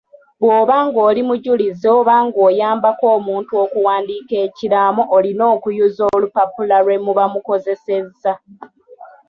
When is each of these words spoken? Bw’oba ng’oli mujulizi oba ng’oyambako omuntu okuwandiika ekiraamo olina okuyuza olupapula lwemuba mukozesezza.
Bw’oba 0.41 0.77
ng’oli 0.87 1.21
mujulizi 1.29 1.85
oba 1.97 2.15
ng’oyambako 2.25 3.05
omuntu 3.17 3.51
okuwandiika 3.63 4.35
ekiraamo 4.45 5.03
olina 5.15 5.43
okuyuza 5.53 6.03
olupapula 6.15 6.75
lwemuba 6.83 7.23
mukozesezza. 7.33 8.31